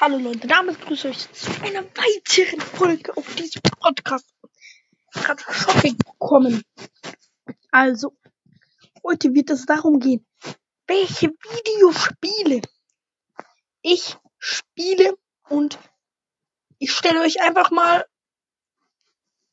Hallo 0.00 0.18
Leute, 0.18 0.48
damit 0.48 0.80
grüße 0.80 1.08
euch 1.08 1.32
zu 1.32 1.50
einer 1.62 1.84
weiteren 1.84 2.60
Folge 2.60 3.16
auf 3.16 3.34
diesem 3.36 3.62
Podcast. 3.62 4.28
Gerade 5.12 5.42
Shopping 5.52 5.96
bekommen. 5.98 6.64
Also, 7.70 8.16
heute 9.04 9.34
wird 9.34 9.50
es 9.50 9.66
darum 9.66 10.00
gehen, 10.00 10.26
welche 10.86 11.28
Videospiele 11.28 12.62
ich 13.82 14.16
spiele 14.38 15.16
und 15.48 15.78
ich 16.78 16.92
stelle 16.92 17.20
euch 17.20 17.40
einfach 17.40 17.70
mal 17.70 18.04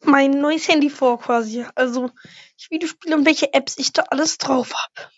mein 0.02 0.32
neues 0.32 0.68
Handy 0.68 0.90
vor 0.90 1.20
quasi. 1.20 1.66
Also, 1.76 2.10
ich 2.58 2.72
Videospiele 2.72 3.16
und 3.16 3.26
welche 3.26 3.54
Apps 3.54 3.78
ich 3.78 3.94
da 3.94 4.04
alles 4.04 4.38
drauf 4.38 4.74
habe. 4.74 5.12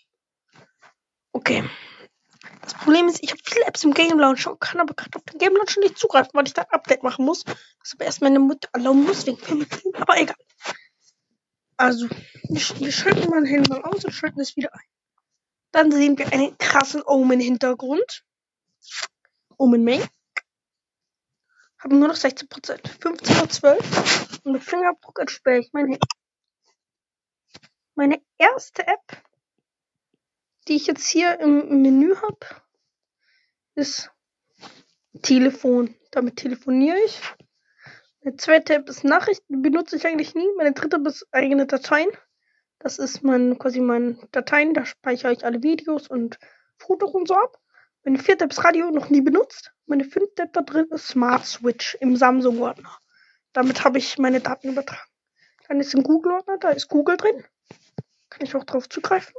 Okay. 1.32 1.68
Das 2.62 2.74
Problem 2.74 3.08
ist, 3.08 3.22
ich 3.22 3.30
habe 3.30 3.40
viele 3.44 3.66
Apps 3.66 3.84
im 3.84 3.94
Game 3.94 4.18
Launcher 4.18 4.52
und 4.52 4.60
kann 4.60 4.80
aber 4.80 4.94
gerade 4.94 5.16
auf 5.16 5.22
den 5.24 5.38
Game 5.38 5.54
Launcher 5.56 5.80
nicht 5.80 5.98
zugreifen, 5.98 6.30
weil 6.34 6.46
ich 6.46 6.54
da 6.54 6.62
ein 6.62 6.70
Update 6.70 7.02
machen 7.02 7.24
muss. 7.24 7.44
Das 7.44 7.94
aber 7.94 8.04
erst 8.04 8.22
meine 8.22 8.40
Mutter 8.40 8.68
erlauben 8.72 9.04
muss 9.04 9.26
wegen 9.26 9.38
Permission. 9.38 9.94
Aber 9.96 10.18
egal. 10.18 10.36
Also, 11.76 12.08
wir, 12.48 12.92
schalten 12.92 13.30
mein 13.30 13.44
Handy 13.44 13.70
mal 13.70 13.82
aus 13.82 14.04
und 14.04 14.12
schalten 14.12 14.40
es 14.40 14.56
wieder 14.56 14.74
ein. 14.74 14.80
Dann 15.70 15.92
sehen 15.92 16.18
wir 16.18 16.32
einen 16.32 16.58
krassen 16.58 17.02
Omen-Hintergrund. 17.04 18.24
Omen 19.56 19.84
Main. 19.84 20.02
Haben 21.78 22.00
nur 22.00 22.08
noch 22.08 22.16
16%. 22.16 22.48
15.12 22.48 24.40
Und 24.44 24.52
mit 24.52 24.64
Fingerabdruck 24.64 25.20
entsperre 25.20 25.60
ich 25.60 25.72
mein 25.72 25.86
Handy. 25.86 26.08
Meine 27.94 28.20
erste 28.38 28.86
App 28.86 29.22
die 30.68 30.76
ich 30.76 30.86
jetzt 30.86 31.08
hier 31.08 31.40
im 31.40 31.82
Menü 31.82 32.14
habe, 32.16 32.62
ist 33.74 34.10
Telefon. 35.22 35.94
Damit 36.10 36.36
telefoniere 36.36 36.98
ich. 37.04 37.20
Meine 38.22 38.36
zweite 38.36 38.74
App 38.74 38.88
ist 38.88 39.04
Nachrichten, 39.04 39.62
benutze 39.62 39.96
ich 39.96 40.06
eigentlich 40.06 40.34
nie. 40.34 40.48
Meine 40.56 40.72
dritte 40.72 41.00
ist 41.06 41.26
eigene 41.32 41.66
Dateien. 41.66 42.08
Das 42.78 42.98
ist 42.98 43.22
mein, 43.22 43.58
quasi 43.58 43.80
mein 43.80 44.18
Dateien, 44.32 44.74
da 44.74 44.84
speichere 44.84 45.32
ich 45.32 45.44
alle 45.44 45.62
Videos 45.62 46.08
und 46.08 46.38
Fotos 46.76 47.12
und 47.14 47.28
so 47.28 47.34
ab. 47.34 47.58
Meine 48.04 48.18
vierte 48.18 48.44
App 48.44 48.52
ist 48.52 48.64
Radio, 48.64 48.90
noch 48.90 49.10
nie 49.10 49.20
benutzt. 49.20 49.72
Meine 49.86 50.04
fünfte 50.04 50.42
App 50.42 50.52
da 50.52 50.62
drin 50.62 50.86
ist 50.90 51.08
Smart 51.08 51.44
Switch 51.44 51.96
im 52.00 52.16
Samsung-Ordner. 52.16 52.96
Damit 53.52 53.84
habe 53.84 53.98
ich 53.98 54.18
meine 54.18 54.40
Daten 54.40 54.68
übertragen. 54.68 55.10
Dann 55.66 55.80
ist 55.80 55.94
im 55.94 56.02
Google-Ordner, 56.02 56.58
da 56.58 56.70
ist 56.70 56.88
Google 56.88 57.16
drin. 57.16 57.44
Kann 58.30 58.46
ich 58.46 58.54
auch 58.54 58.64
drauf 58.64 58.88
zugreifen. 58.88 59.34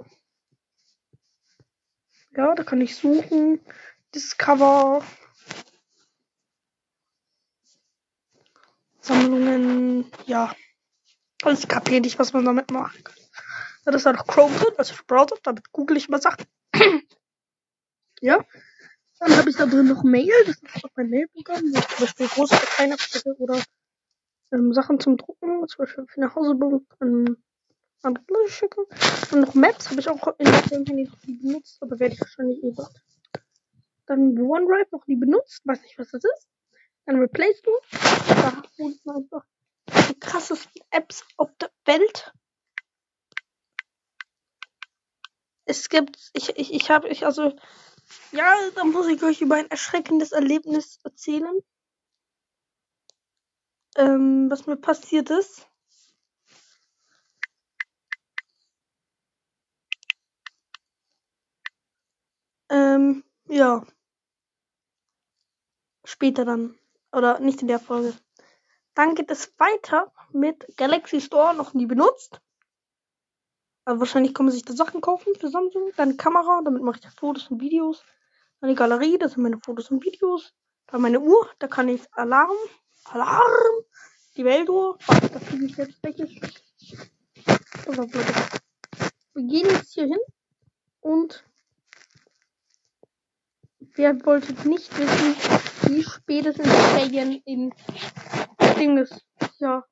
Ja, 2.31 2.53
da 2.55 2.63
kann 2.63 2.81
ich 2.81 2.95
suchen. 2.95 3.59
Discover. 4.13 5.03
Sammlungen. 9.02 10.11
Ja. 10.25 10.55
Alles 11.44 11.67
kapiert 11.67 12.03
nicht, 12.03 12.19
was 12.19 12.33
man 12.33 12.45
damit 12.45 12.71
machen 12.71 13.03
kann. 13.03 13.16
Dann 13.86 13.94
ist 13.94 14.05
da 14.05 14.13
noch 14.13 14.27
Chrome 14.27 14.55
drin, 14.58 14.73
also 14.77 14.94
Browser. 15.08 15.38
Damit 15.44 15.71
google 15.71 15.97
ich 15.97 16.09
mal 16.09 16.21
Sachen. 16.21 16.45
ja. 18.21 18.45
Dann 19.19 19.36
habe 19.36 19.49
ich 19.49 19.55
da 19.55 19.66
drin 19.66 19.88
noch 19.88 20.03
Mail. 20.03 20.31
Das 20.45 20.58
ist 20.58 20.83
auch 20.83 20.89
mein 20.95 21.09
Mailprogramm, 21.09 21.61
wo 21.73 21.77
ich 21.77 21.88
zum 21.88 22.05
Beispiel 22.05 22.27
große 22.27 22.55
abstecke 22.93 23.36
oder 23.38 23.61
ähm, 24.52 24.73
Sachen 24.73 24.99
zum 24.99 25.17
Drucken, 25.17 25.67
zum 25.67 25.77
Beispiel 25.77 26.05
für 26.08 26.21
eine 26.21 26.33
Hausübung 26.33 26.86
an 26.99 27.38
andere 28.03 28.25
Leute 28.28 28.52
schicken. 28.52 28.86
Und 29.31 29.42
noch 29.42 29.53
Maps 29.53 29.89
habe 29.89 30.00
ich 30.00 30.09
auch 30.09 30.28
in 30.38 30.45
dem 30.45 30.86
Handy 30.86 31.03
noch 31.05 31.23
nie 31.25 31.38
benutzt, 31.38 31.81
aber 31.81 32.00
werde 32.00 32.16
ich 32.16 32.22
wahrscheinlich 32.22 32.64
eh 32.64 32.72
bald. 32.72 33.03
Dann 34.05 34.39
OneDrive 34.39 34.92
noch 34.92 35.05
nie 35.08 35.16
benutzt, 35.16 35.61
weiß 35.66 35.81
nicht, 35.81 35.97
was 36.00 36.09
das 36.09 36.23
ist. 36.23 36.47
Dann 37.05 37.20
Replace 37.20 37.59
Store. 37.59 37.81
Da 38.27 38.64
holt 38.77 39.05
man 39.05 39.17
einfach 39.17 39.45
die 40.09 40.20
krassesten 40.20 40.81
Apps 40.92 41.23
auf 41.38 41.50
der 41.59 41.72
Welt. 41.86 42.33
Es 45.66 45.89
gibt, 45.89 46.31
ich, 46.33 46.49
ich, 46.58 46.73
ich 46.73 46.89
habe, 46.89 47.10
ich, 47.10 47.26
also, 47.26 47.55
ja, 48.31 48.55
da 48.76 48.83
muss 48.83 49.08
ich 49.08 49.21
euch 49.21 49.42
über 49.42 49.55
ein 49.55 49.70
erschreckendes 49.70 50.31
Erlebnis 50.31 50.99
erzählen. 51.04 51.60
Ähm, 53.95 54.49
was 54.49 54.66
mir 54.66 54.77
passiert 54.77 55.30
ist. 55.30 55.67
Ähm, 62.99 63.23
ja. 63.48 63.86
Später 66.04 66.45
dann. 66.45 66.77
Oder 67.11 67.39
nicht 67.39 67.61
in 67.61 67.67
der 67.67 67.80
Folge. 67.80 68.14
Dann 68.93 69.15
geht 69.15 69.32
es 69.32 69.54
weiter 69.58 70.11
mit 70.32 70.67
Galaxy 70.77 71.21
Store, 71.21 71.55
noch 71.55 71.73
nie 71.73 71.86
benutzt. 71.86 72.42
Aber 73.86 73.99
wahrscheinlich 73.99 74.33
kann 74.33 74.45
man 74.45 74.54
sich 74.54 74.64
da 74.64 74.73
Sachen 74.73 75.02
kaufen 75.02 75.33
für 75.36 75.49
Samsung. 75.49 75.92
Dann 75.95 76.17
Kamera, 76.17 76.61
damit 76.64 76.83
mache 76.83 76.99
ich 77.02 77.10
Fotos 77.10 77.49
und 77.49 77.61
Videos. 77.61 78.04
Dann 78.60 78.70
die 78.70 78.76
Galerie, 78.76 79.17
das 79.17 79.33
sind 79.33 79.43
meine 79.43 79.60
Fotos 79.60 79.89
und 79.89 80.04
Videos. 80.04 80.54
Dann 80.87 81.02
meine 81.02 81.20
Uhr, 81.20 81.49
da 81.60 81.67
kann 81.67 81.87
ich 81.87 82.02
Alarm, 82.11 82.58
Alarm, 83.05 83.83
die 84.36 84.43
Weltuhr. 84.43 84.98
Da 85.08 85.39
fühle 85.39 85.66
ich 85.66 85.77
jetzt 85.77 86.04
wirklich. 86.04 86.42
Wir 89.33 89.43
gehen 89.48 89.70
jetzt 89.70 89.93
hier 89.93 90.05
hin 90.05 90.20
und 90.99 91.48
Wer 93.99 94.26
wollte 94.26 94.54
nicht 94.65 94.98
wissen, 94.98 95.36
wie 95.89 96.04
spät 96.04 96.45
es 96.45 96.55
in 96.55 96.64
Ferien 96.64 97.33
in 97.43 97.73
Ding 98.77 98.98
ist? 98.98 99.26
Ja. 99.58 99.83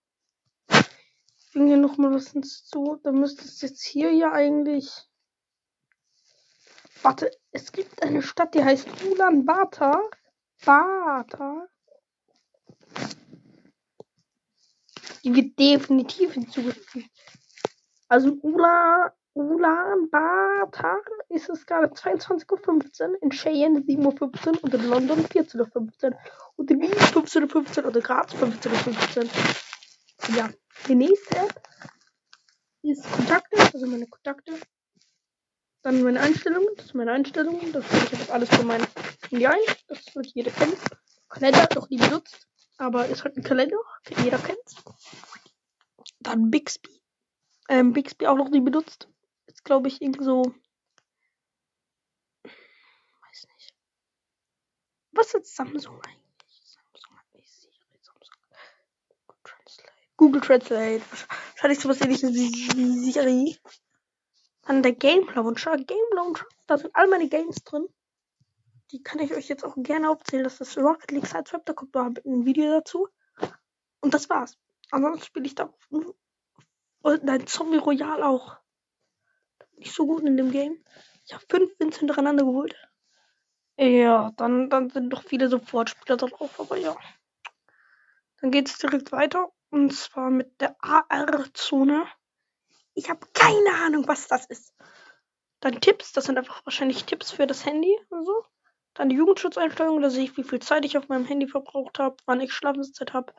Ich 0.69 1.51
bringe 1.51 1.67
hier 1.67 1.77
nochmal 1.77 2.13
was 2.13 2.31
hinzu. 2.31 3.01
Da 3.03 3.11
müsste 3.11 3.43
es 3.43 3.59
jetzt 3.59 3.83
hier 3.83 4.13
ja 4.13 4.31
eigentlich. 4.31 4.89
Warte, 7.01 7.31
es 7.51 7.73
gibt 7.73 8.01
eine 8.01 8.21
Stadt, 8.21 8.53
die 8.53 8.63
heißt 8.63 8.87
Ulan 9.11 9.43
Bator. 9.43 10.09
Bator. 10.63 11.67
Die 15.25 15.35
wird 15.35 15.59
definitiv 15.59 16.31
hinzugefügt. 16.31 17.11
Also 18.07 18.37
Ula, 18.41 19.13
Ulaanbaatar 19.37 20.97
ist 21.29 21.47
es 21.49 21.65
gerade 21.67 21.93
22.15 21.93 23.09
Uhr, 23.09 23.21
in 23.21 23.29
Cheyenne 23.29 23.79
7.15 23.81 24.47
Uhr 24.47 24.63
und 24.63 24.73
in 24.73 24.89
London 24.89 25.19
14.15 25.25 26.11
Uhr 26.11 26.17
und 26.55 26.71
in 26.71 26.81
Wien 26.81 26.91
15.15 26.91 27.81
Uhr 27.81 27.89
oder 27.89 28.01
Graz 28.01 28.33
15.15 28.33 29.25
Uhr. 29.25 30.35
Ja, 30.35 30.49
die 30.87 30.95
nächste 30.95 31.37
App 31.37 31.61
ist 32.81 33.11
Kontakte, 33.11 33.59
also 33.59 33.85
meine 33.85 34.07
Kontakte. 34.07 34.53
Dann 35.83 36.01
meine 36.01 36.19
Einstellungen, 36.19 36.69
das 36.75 36.87
ist 36.87 36.95
meine 36.95 37.11
Einstellungen, 37.11 37.71
das 37.71 37.85
ich 37.93 38.11
jetzt 38.11 38.31
alles 38.31 38.49
von 38.49 38.65
meinem 38.65 38.87
Handy 39.29 39.45
ein, 39.45 39.59
das 39.87 40.15
wird 40.15 40.27
jeder 40.33 40.51
kennen. 40.51 40.75
Kalender 41.29 41.69
noch 41.75 41.89
nie 41.89 41.97
benutzt, 41.97 42.47
aber 42.77 43.05
ist 43.05 43.23
halt 43.23 43.37
ein 43.37 43.43
Kalender, 43.43 43.77
jeder 44.23 44.39
kennt's. 44.39 44.83
Dann 46.19 46.49
Bixby. 46.49 47.01
Ähm, 47.69 47.93
Bixby 47.93 48.25
auch 48.25 48.37
noch 48.37 48.49
nie 48.49 48.61
benutzt 48.61 49.07
glaube 49.67 49.89
ich, 49.89 50.01
irgendwie 50.01 50.23
so. 50.23 50.41
Weiß 52.43 53.47
nicht. 53.53 53.75
Was 55.11 55.33
ist 55.33 55.55
Samsung 55.55 56.01
eigentlich? 56.01 56.61
Samsung 56.63 57.17
hat 57.19 57.33
nicht 57.35 57.53
Siri, 57.53 57.73
Samsung. 58.01 58.35
Google 59.27 59.41
Translate. 59.43 59.93
Google 60.15 60.41
Translate. 60.41 61.03
Wahrscheinlich 61.51 61.79
sowas 61.79 62.01
ähnliches 62.01 62.33
wie 62.33 63.11
Siri. 63.11 63.57
Dann 64.63 64.81
der 64.81 64.93
Game 64.93 65.27
Launcher. 65.35 65.75
Game 65.77 66.09
Launcher. 66.15 66.45
Da 66.65 66.77
sind 66.77 66.95
all 66.95 67.07
meine 67.07 67.27
Games 67.27 67.57
drin. 67.63 67.87
Die 68.91 69.03
kann 69.03 69.19
ich 69.19 69.33
euch 69.33 69.49
jetzt 69.49 69.65
auch 69.65 69.75
gerne 69.77 70.09
aufzählen. 70.09 70.45
Das 70.45 70.61
ist 70.61 70.77
Rocket 70.77 71.11
League 71.11 71.27
Sideswap. 71.27 71.65
Da 71.65 71.73
kommt 71.73 71.93
noch 71.93 72.05
ein 72.05 72.45
Video 72.45 72.71
dazu. 72.71 73.09
Und 73.99 74.13
das 74.13 74.29
war's. 74.29 74.57
Ansonsten 74.91 75.25
spiele 75.25 75.45
ich 75.45 75.55
da. 75.55 75.73
Und 75.89 77.23
nein, 77.23 77.45
Zombie 77.47 77.77
Royal 77.77 78.23
auch 78.23 78.57
nicht 79.77 79.93
so 79.93 80.05
gut 80.05 80.23
in 80.23 80.37
dem 80.37 80.51
Game. 80.51 80.83
Ich 81.25 81.33
habe 81.33 81.43
fünf 81.49 81.71
Wins 81.79 81.97
hintereinander 81.97 82.43
geholt. 82.45 82.75
Ja, 83.77 84.31
dann, 84.37 84.69
dann 84.69 84.89
sind 84.89 85.11
doch 85.11 85.23
viele 85.23 85.49
Sofortspieler 85.49 86.17
drauf, 86.17 86.59
aber 86.59 86.77
ja. 86.77 86.95
Dann 88.41 88.51
geht 88.51 88.69
es 88.69 88.77
direkt 88.77 89.11
weiter. 89.11 89.51
Und 89.69 89.93
zwar 89.93 90.29
mit 90.29 90.59
der 90.61 90.75
AR-Zone. 90.79 92.07
Ich 92.93 93.09
habe 93.09 93.27
keine 93.33 93.83
Ahnung, 93.85 94.07
was 94.07 94.27
das 94.27 94.45
ist. 94.45 94.73
Dann 95.59 95.81
Tipps, 95.81 96.13
das 96.13 96.25
sind 96.25 96.37
einfach 96.37 96.65
wahrscheinlich 96.65 97.05
Tipps 97.05 97.31
für 97.31 97.45
das 97.45 97.65
Handy 97.65 97.95
und 98.09 98.25
so. 98.25 98.45
Dann 98.93 99.09
die 99.09 99.15
Jugendschutzeinstellungen, 99.15 100.01
da 100.01 100.09
sehe 100.09 100.23
ich, 100.23 100.37
wie 100.37 100.43
viel 100.43 100.59
Zeit 100.59 100.85
ich 100.85 100.97
auf 100.97 101.07
meinem 101.07 101.25
Handy 101.25 101.47
verbraucht 101.47 101.99
habe, 101.99 102.17
wann 102.25 102.41
ich 102.41 102.53
Schlafenszeit 102.53 103.13
habe. 103.13 103.33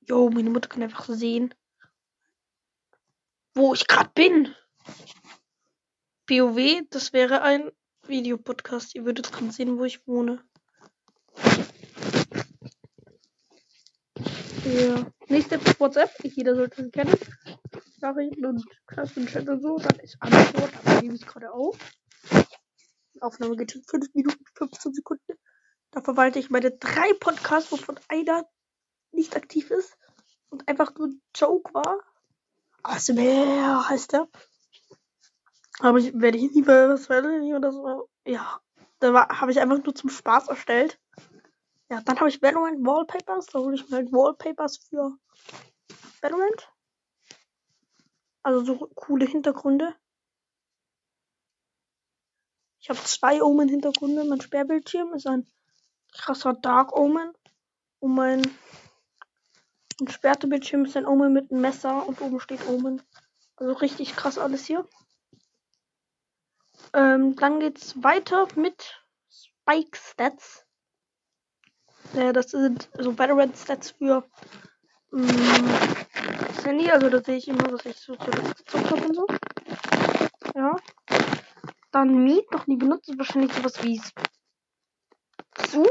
Jo, 0.00 0.30
meine 0.30 0.50
Mutter 0.50 0.68
kann 0.68 0.82
einfach 0.82 1.04
sehen, 1.04 1.54
wo 3.54 3.74
ich 3.74 3.86
gerade 3.86 4.10
bin. 4.14 4.54
POW, 6.26 6.82
das 6.90 7.12
wäre 7.12 7.42
ein 7.42 7.70
Videopodcast. 8.06 8.94
Ihr 8.94 9.04
würdet 9.04 9.32
gerade 9.32 9.52
sehen, 9.52 9.78
wo 9.78 9.84
ich 9.84 10.06
wohne. 10.06 10.42
Ja. 14.64 15.06
Nächste 15.28 15.60
WhatsApp. 15.78 16.10
Jeder 16.22 16.54
sollte 16.54 16.82
es 16.82 16.92
kennen. 16.92 17.16
Nachrichten 18.00 18.46
und 18.46 18.64
Klassenchat 18.86 19.48
und 19.48 19.60
so. 19.60 19.78
Dann 19.78 19.98
ist 20.00 20.16
Antwort. 20.20 20.72
Aber 20.84 21.00
nehme 21.02 21.14
ich 21.14 21.26
gerade 21.26 21.52
auf. 21.52 21.78
Aufnahme 23.20 23.56
geht 23.56 23.72
schon 23.72 23.84
5 23.84 24.14
Minuten 24.14 24.44
15 24.54 24.94
Sekunden. 24.94 25.38
Da 25.90 26.00
verwalte 26.00 26.38
ich 26.38 26.50
meine 26.50 26.70
drei 26.72 27.12
Podcasts, 27.20 27.70
wovon 27.70 27.98
einer 28.08 28.48
nicht 29.12 29.36
aktiv 29.36 29.70
ist 29.70 29.96
und 30.48 30.66
einfach 30.68 30.94
nur 30.94 31.08
ein 31.08 31.22
Joke 31.34 31.72
war. 31.74 32.00
ASMR 32.82 33.88
heißt 33.88 34.12
der. 34.12 34.28
Aber 35.80 35.98
ich 35.98 36.12
werde 36.18 36.38
ich 36.38 36.52
nie 36.52 36.62
bei 36.62 36.88
was 36.88 37.08
oder 37.10 37.72
so. 37.72 38.08
Ja. 38.24 38.60
Da 39.00 39.28
habe 39.40 39.50
ich 39.50 39.60
einfach 39.60 39.82
nur 39.82 39.94
zum 39.94 40.10
Spaß 40.10 40.48
erstellt. 40.48 41.00
Ja, 41.90 42.00
dann 42.02 42.18
habe 42.20 42.28
ich 42.28 42.40
Valorant 42.40 42.86
Wallpapers. 42.86 43.46
Da 43.46 43.58
hole 43.58 43.74
ich 43.74 43.88
mir 43.88 43.96
halt 43.96 44.12
Wallpapers 44.12 44.78
für 44.78 45.18
Valorant. 46.20 46.72
Also 48.44 48.64
so 48.64 48.90
coole 48.94 49.26
Hintergründe. 49.26 49.94
Ich 52.80 52.90
habe 52.90 52.98
zwei 53.00 53.42
Omen-Hintergründe. 53.42 54.24
Mein 54.24 54.40
Sperrbildschirm 54.40 55.14
ist 55.14 55.26
ein 55.26 55.46
krasser 56.12 56.54
Dark 56.54 56.96
Omen. 56.96 57.32
Und 57.98 58.14
mein 58.14 58.42
entsperrte 60.02 60.48
Bildschirm 60.48 60.84
ist 60.84 60.96
ein 60.96 61.06
Omen 61.06 61.32
mit 61.32 61.52
einem 61.52 61.60
Messer 61.60 62.06
und 62.06 62.20
oben 62.20 62.40
steht 62.40 62.66
Omen. 62.66 63.00
Also 63.54 63.72
richtig 63.74 64.16
krass 64.16 64.36
alles 64.36 64.66
hier. 64.66 64.84
Ähm, 66.92 67.36
dann 67.36 67.60
geht's 67.60 68.02
weiter 68.02 68.48
mit 68.56 69.00
Spike 69.30 69.96
Stats. 69.96 70.66
Äh, 72.16 72.32
das 72.32 72.50
sind 72.50 72.88
so 72.98 73.16
Valorant 73.16 73.56
Stats 73.56 73.92
für 73.92 74.24
mh, 75.12 75.32
mm, 75.32 75.96
das 76.48 76.64
Handy. 76.66 76.90
Also 76.90 77.08
da 77.08 77.22
sehe 77.22 77.36
ich 77.36 77.46
immer, 77.46 77.72
was 77.72 77.86
ich 77.86 77.96
so 77.96 78.16
gezockt 78.16 78.90
habe 78.90 79.06
und 79.06 79.14
so. 79.14 79.26
Ja. 80.56 80.74
Dann 81.92 82.24
Meet, 82.24 82.50
noch 82.50 82.66
nie 82.66 82.76
benutzt, 82.76 83.16
wahrscheinlich 83.16 83.52
sowas 83.52 83.80
wie 83.84 84.00
Zoom. 85.68 85.86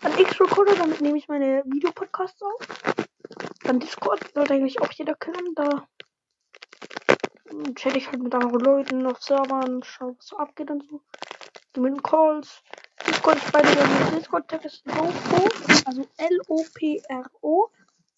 Dann 0.00 0.18
X-Recorder, 0.18 0.74
damit 0.74 1.00
nehme 1.00 1.18
ich 1.18 1.28
meine 1.28 1.62
Videopodcasts 1.66 2.42
auf. 2.42 2.99
Dann 3.70 3.78
Discord, 3.78 4.18
sollte 4.34 4.54
eigentlich 4.54 4.82
auch 4.82 4.90
jeder 4.90 5.14
kennen. 5.14 5.54
Da 5.54 5.86
chatte 7.76 7.98
ich 7.98 8.10
halt 8.10 8.20
mit 8.20 8.34
anderen 8.34 8.58
Leuten 8.58 9.06
auf 9.06 9.22
Servern, 9.22 9.84
schau, 9.84 10.16
was 10.16 10.26
so 10.26 10.38
abgeht 10.38 10.72
und 10.72 10.82
so. 10.90 11.00
Mit 11.80 12.02
Calls. 12.02 12.64
Discord, 13.06 13.36
ich 13.36 13.52
beide 13.52 13.72
der 13.72 14.18
Discord-Tag 14.18 14.64
ist 14.64 14.84
Lopro, 14.86 15.48
also 15.84 16.04
L-O-P-R-O. 16.16 17.68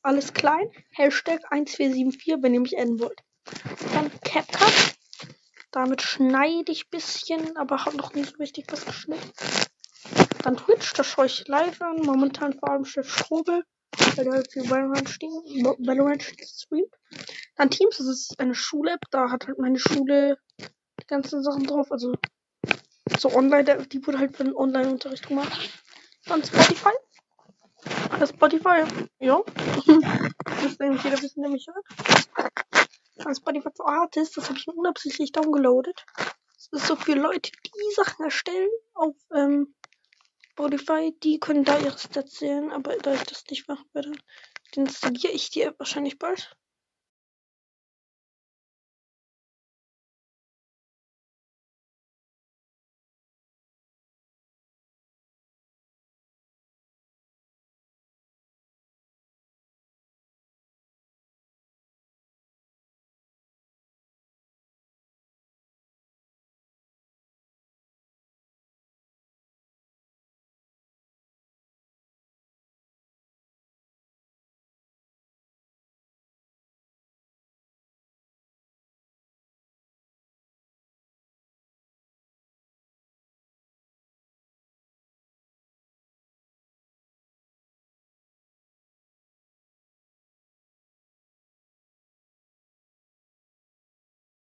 Alles 0.00 0.32
klein. 0.32 0.70
Hashtag 0.92 1.42
1474, 1.50 2.36
wenn 2.42 2.54
ihr 2.54 2.60
mich 2.60 2.78
adden 2.78 2.98
wollt. 2.98 3.22
Dann 3.92 4.10
CapCut. 4.24 4.94
Damit 5.70 6.00
schneide 6.00 6.72
ich 6.72 6.88
bisschen, 6.88 7.58
aber 7.58 7.84
habe 7.84 7.98
noch 7.98 8.14
nicht 8.14 8.30
so 8.30 8.36
richtig 8.38 8.68
was 8.70 8.86
geschnitten. 8.86 9.30
Dann 10.44 10.56
Twitch, 10.56 10.94
das 10.94 11.06
schaue 11.06 11.26
ich 11.26 11.46
live 11.46 11.82
an. 11.82 11.96
Momentan 11.96 12.54
vor 12.54 12.70
allem 12.70 12.86
Chef 12.86 13.06
Strobel, 13.06 13.66
für 13.96 14.68
Valorant 14.70 15.08
steht, 15.08 15.30
Valorant 15.30 16.22
streamt. 16.22 16.94
Dann 17.56 17.70
Teams, 17.70 17.98
das 17.98 18.06
ist 18.06 18.40
eine 18.40 18.54
Schule-App, 18.54 19.00
da 19.10 19.30
hat 19.30 19.46
halt 19.46 19.58
meine 19.58 19.78
Schule 19.78 20.38
die 20.58 21.06
ganzen 21.06 21.42
Sachen 21.42 21.64
drauf, 21.64 21.92
also 21.92 22.14
so 23.18 23.34
online, 23.34 23.86
die 23.86 24.06
wurde 24.06 24.18
halt 24.18 24.36
für 24.36 24.44
den 24.44 24.56
Online-Unterricht 24.56 25.28
gemacht. 25.28 25.70
Dann 26.26 26.42
Spotify. 26.44 26.92
Das 28.18 28.30
Spotify, 28.30 28.84
ja. 29.18 29.42
das 30.62 30.80
eigentlich 30.80 31.04
jeder 31.04 31.20
wissen, 31.20 31.42
der 31.42 31.50
mich 31.50 31.66
hört. 31.66 32.50
Dann 33.16 33.34
Spotify 33.34 33.68
for 33.74 33.88
Artists, 33.88 34.34
das 34.36 34.48
habe 34.48 34.58
ich 34.58 34.66
mir 34.66 34.74
unabsichtlich 34.74 35.32
downgeloadet. 35.32 36.04
Das 36.16 36.68
ist 36.82 36.86
so 36.86 36.96
für 36.96 37.14
Leute, 37.14 37.50
die 37.66 37.94
Sachen 37.94 38.24
erstellen 38.24 38.70
auf 38.94 39.16
ähm, 39.34 39.74
Spotify, 40.52 41.14
die 41.22 41.40
können 41.40 41.64
da 41.64 41.78
ihre 41.78 41.98
Stats 41.98 42.38
sehen, 42.38 42.70
aber 42.72 42.96
da 42.98 43.14
ich 43.14 43.22
das 43.22 43.44
nicht 43.48 43.68
machen 43.68 43.86
werde, 43.94 44.12
installiere 44.74 45.32
ich 45.32 45.48
die 45.48 45.62
App 45.62 45.78
wahrscheinlich 45.78 46.18
bald. 46.18 46.54